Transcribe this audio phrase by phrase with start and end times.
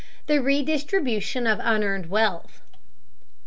[0.25, 2.61] THE REDISTRIBUTION OF UNEARNED WEALTH.